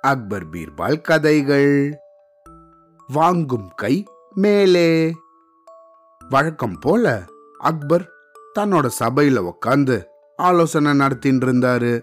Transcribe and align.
அக்பர் 0.00 0.46
பீர்பால் 0.46 1.00
கதைகள். 1.00 1.98
வாங்கும் 3.06 3.72
கை 3.76 4.06
மேலே. 4.34 5.14
வழக்கம் 6.28 6.78
போல 6.78 7.24
அக்பர் 7.58 8.10
தன்னோட 8.58 8.90
சபையில 9.00 9.50
உக்காந்து 9.50 10.04
ஆலோசனை 10.36 10.98
நடத்தின்னு 10.98 11.44
இருந்தாரு 11.44 12.02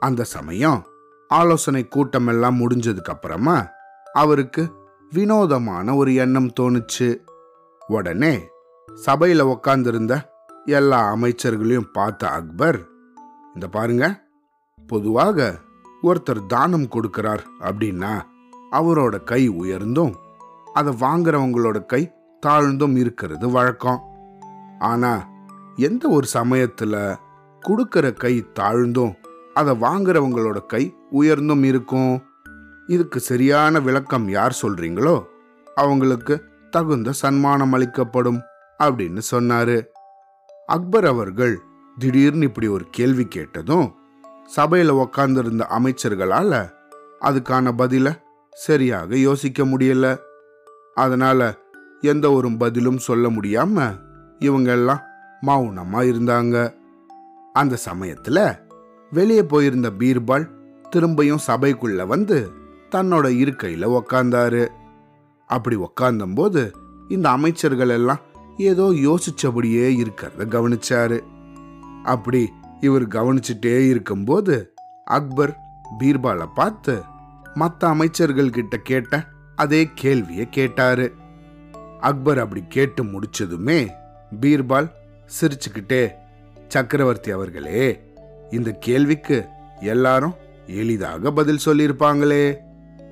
அந்த 0.00 0.24
சமயம் 0.24 0.86
ஆலோசனை 1.28 1.88
கூட்டம் 1.88 2.26
எல்லாம் 2.26 2.60
முடிஞ்சதுக்கு 2.60 3.10
அப்புறமா 3.10 3.66
அவருக்கு 4.12 4.70
வினோதமான 5.10 5.94
ஒரு 5.94 6.14
எண்ணம் 6.14 6.52
தோணுச்சு. 6.60 7.16
உடனே 7.86 8.48
சபையில 9.06 9.58
உக்காந்துருந்த 9.58 10.20
எல்லா 10.64 11.14
அமைச்சர்களையும் 11.14 11.92
பார்த்த 11.92 12.28
அக்பர் 12.28 12.86
இந்த 13.54 13.68
பாருங்க 13.68 14.25
பொதுவாக 14.86 15.58
ஒருத்தர் 16.02 16.46
தானம் 16.46 16.88
கொடுக்கிறார் 16.88 17.42
அப்படின்னா 17.60 18.20
அவரோட 18.72 19.24
கை 19.24 19.50
உயர்ந்தும் 19.50 20.14
அதை 20.74 20.92
வாங்குறவங்களோட 20.92 21.86
கை 21.86 22.12
தாழ்ந்தும் 22.46 22.96
இருக்கிறது 22.96 23.50
வழக்கம். 23.50 24.00
ஆனா 24.78 25.28
எந்த 25.76 26.08
ஒரு 26.08 26.26
சமயத்துல 26.34 27.16
கொடுக்கிற 27.60 28.12
கை 28.12 28.44
தாழ்ந்தும் 28.60 29.14
அதை 29.54 29.74
வாங்குறவங்களோட 29.80 30.66
கை 30.66 30.94
உயர்ந்தும் 31.12 31.62
இருக்கும்? 31.62 32.22
இதுக்கு 32.86 33.20
சரியான 33.20 33.80
விளக்கம் 33.80 34.28
யார் 34.28 34.58
சொல்றீங்களோ 34.62 35.24
அவங்களுக்கு 35.74 36.44
தகுந்த 36.70 37.12
சன்மானம் 37.12 37.72
அளிக்கப்படும் 37.72 38.40
அப்படின்னு 38.82 39.20
சொன்னாரு. 39.30 39.84
அக்பர் 40.66 41.06
அவர்கள் 41.06 41.62
திடீர்னு 41.98 42.44
இப்படி 42.44 42.68
ஒரு 42.68 42.86
கேள்வி 42.90 43.24
கேட்டதும் 43.24 43.86
சபையில் 44.46 44.92
உக்காந்துருந்த 44.92 45.64
அமைச்சர்களால 45.78 46.70
அதுக்கான 47.20 47.72
பதில 47.78 48.18
சரியாக 48.50 49.16
யோசிக்க 49.16 49.64
முடியல. 49.64 50.18
அதனால 50.94 51.54
எந்த 52.00 52.32
ஒரு 52.32 52.56
பதிலும் 52.56 52.98
சொல்ல 52.98 53.28
முடியாம 53.28 53.98
இவங்க 54.38 54.70
எல்லாம் 54.70 55.00
மௌனமா 55.46 55.98
இருந்தாங்க. 55.98 56.74
அந்த 57.52 57.76
சமயத்துல 57.92 58.58
வெளியே 59.10 59.42
போயிருந்த 59.42 59.90
பீர்பால் 59.90 60.48
திரும்பியும் 60.92 61.38
சபைக்குள்ள 61.46 62.06
வந்து 62.06 62.50
தன்னோட 62.90 63.28
இருக்கையில 63.42 64.00
உக்காந்தாரு. 64.00 64.68
அப்படி 65.46 65.76
உக்காந்தம்போது 65.76 66.72
இந்த 67.08 67.30
அமைச்சர்கள் 67.30 67.88
எல்லாம் 67.88 68.18
ஏதோ 68.56 68.82
யோசிச்சபடியே 68.82 70.04
இருக்கிறத 70.04 70.38
கவனிச்சாரு. 70.38 71.20
அப்படி 72.04 72.52
இவர் 72.80 73.08
கவனிச்சுட்டே 73.08 73.88
இருக்கும்போது 73.88 74.74
அக்பர் 75.04 75.56
பீர்பாலை 76.00 76.46
பார்த்து 76.54 77.02
மற்ற 77.54 77.88
அமைச்சர்கள் 77.88 78.50
கிட்ட 78.50 78.76
கேட்ட 78.76 79.24
அதே 79.56 79.88
கேள்வியை 79.94 80.48
கேட்டாரு. 80.48 81.14
அக்பர் 82.00 82.38
அப்படி 82.38 82.64
கேட்டு 82.68 83.04
முடிச்சதுமே 83.04 83.88
பீர்பால் 84.40 84.90
சிரிச்சுக்கிட்டே 85.40 86.12
சக்கரவர்த்தி 86.68 87.30
அவர்களே 87.30 88.00
இந்த 88.50 88.70
கேள்விக்கு 88.70 89.46
எல்லாரும் 89.80 90.34
எளிதாக 90.66 91.32
பதில் 91.32 91.64
சொல்லியிருப்பாங்களே. 91.64 92.56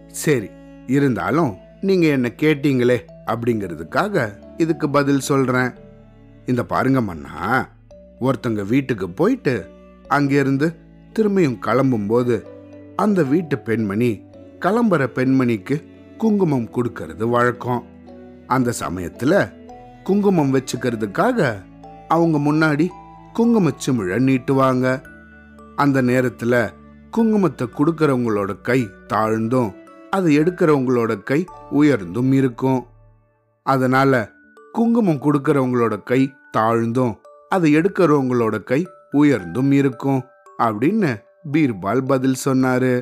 சரி 0.09 0.51
இருந்தாலும் 0.87 1.57
நீங்க 1.81 2.07
என்ன 2.07 2.33
கேட்டீங்களே 2.37 2.99
அப்படிங்கிறதுக்காக 3.27 4.33
இதுக்கு 4.57 4.91
பதில் 4.91 5.21
சொல்றேன். 5.21 5.75
இந்த 6.47 6.65
பாருங்க 6.65 7.01
மன்னா 7.01 7.69
ஒருத்தங்க 8.25 8.67
வீட்டுக்கு 8.67 9.11
போயிட்டு 9.11 9.55
அங்கிருந்து 10.09 10.77
திரும்பியும் 11.19 11.59
கிளம்பும்போது 11.67 12.37
அந்த 12.97 13.23
வீட்டு 13.23 13.59
பெண்மணி 13.59 14.11
கிளம்புற 14.61 15.03
பெண்மணிக்கு 15.15 15.77
குங்குமம் 16.19 16.71
கொடுக்கறது 16.71 17.25
வழக்கம். 17.29 17.83
அந்த 18.47 18.73
சமயத்துல 18.81 19.53
குங்குமம் 20.05 20.55
வச்சுக்கிறதுக்காக 20.55 21.63
அவங்க 22.09 22.39
முன்னாடி 22.39 22.87
குங்கும 23.33 23.71
சிமிழ 23.87 24.19
நீட்டுவாங்க. 24.29 24.87
அந்த 25.77 26.03
நேரத்துல 26.03 26.55
குங்குமத்தை 27.17 27.67
கொடுக்கறவங்களோட 27.79 28.61
கை 28.61 28.81
தாழ்ந்தும் 29.09 29.71
அதை 30.11 30.39
எடுக்கிறவங்களோட 30.39 31.23
கை 31.23 31.45
உயர்ந்தும் 31.71 32.33
இருக்கும். 32.33 32.87
அதனால 33.63 34.31
குங்குமம் 34.73 35.23
கொடுக்கறவங்களோட 35.23 36.03
கை 36.03 36.33
தாழ்ந்தும் 36.57 37.15
அதை 37.55 37.71
எடுக்கிறவங்களோட 37.77 38.57
கை 38.63 38.81
உயர்ந்தும் 39.13 39.73
இருக்கும் 39.73 40.21
அப்படின்னு 40.59 41.11
பீர்பால் 41.53 42.03
பதில் 42.07 42.43
சொன்னாரு. 42.45 42.93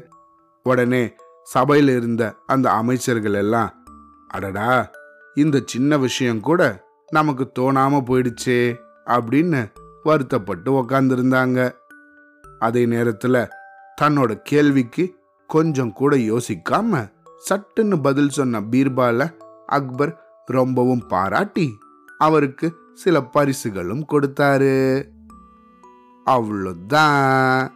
உடனே 0.62 1.02
சபையில் 1.44 1.90
இருந்த 1.96 2.22
அந்த 2.46 2.66
அமைச்சர்கள் 2.70 3.34
எல்லாம் 3.34 3.70
அடடா 4.28 4.90
இந்த 5.34 5.62
சின்ன 5.64 5.98
விஷயம் 5.98 6.40
கூட 6.40 6.62
நமக்கு 7.10 7.44
தோணாம 7.58 8.00
போயிடுச்சே 8.02 8.60
அப்படின்னு 9.06 9.60
வருத்தப்பட்டு 10.02 10.70
உக்காந்துருந்தாங்க. 10.72 11.58
அதே 12.58 12.82
நேரத்துல 12.86 13.36
தன்னோட 14.00 14.32
கேள்விக்கு 14.42 15.04
கொஞ்சம் 15.46 15.92
கூட 15.92 16.16
யோசிக்காம 16.16 17.00
சட்டுன்னு 17.48 18.02
பதில் 18.02 18.28
சொன்ன 18.28 18.60
பீர்பால 18.60 19.20
அக்பர் 19.66 20.12
ரொம்பவும் 20.46 21.06
பாராட்டி 21.06 21.66
அவருக்கு 22.22 22.74
சில 22.94 23.22
பரிசுகளும் 23.22 24.04
கொடுத்தாரு. 24.08 25.04
அவ்வளோதான். 26.26 27.70